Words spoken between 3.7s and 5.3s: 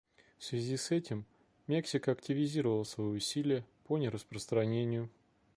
по нераспространению.